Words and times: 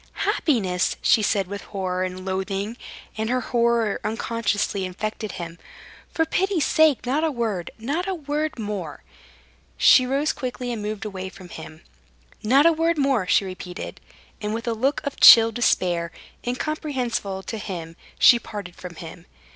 "Happiness!" 0.25 0.95
she 1.03 1.21
said 1.21 1.45
with 1.45 1.61
horror 1.65 2.03
and 2.03 2.25
loathing 2.25 2.75
and 3.19 3.29
her 3.29 3.41
horror 3.41 3.99
unconsciously 4.03 4.83
infected 4.83 5.33
him. 5.33 5.59
"For 6.11 6.25
pity's 6.25 6.65
sake, 6.65 7.05
not 7.05 7.23
a 7.23 7.29
word, 7.29 7.69
not 7.77 8.07
a 8.07 8.15
word 8.15 8.57
more." 8.57 9.03
She 9.77 10.07
rose 10.07 10.33
quickly 10.33 10.71
and 10.71 10.81
moved 10.81 11.05
away 11.05 11.29
from 11.29 11.49
him. 11.49 11.83
"Not 12.41 12.65
a 12.65 12.73
word 12.73 12.97
more," 12.97 13.27
she 13.27 13.45
repeated, 13.45 14.01
and 14.41 14.55
with 14.55 14.67
a 14.67 14.73
look 14.73 15.01
of 15.03 15.19
chill 15.19 15.51
despair, 15.51 16.11
incomprehensible 16.47 17.43
to 17.43 17.59
him, 17.59 17.95
she 18.17 18.39
parted 18.39 18.75
from 18.75 18.95
him. 18.95 19.27